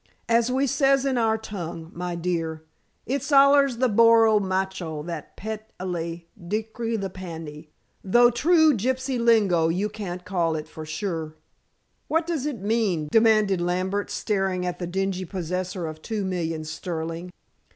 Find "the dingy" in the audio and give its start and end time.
14.79-15.23